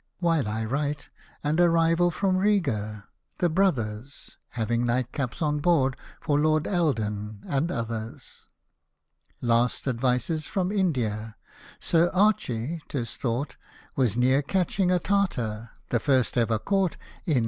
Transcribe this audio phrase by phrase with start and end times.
[0.17, 1.09] (While I write,
[1.43, 3.05] an arrival from Riga—
[3.37, 8.47] the "Brothers"— Having nightcaps on board for Lord Eldon and others.)
[9.41, 11.35] Last advices from India—
[11.79, 13.57] Sir Archy, 'tis thought,
[13.95, 16.97] Was near catching a Tartar (the first ever caught
[17.27, 17.39] In N.